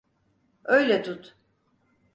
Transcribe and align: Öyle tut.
Öyle 0.63 1.01
tut. 1.03 1.37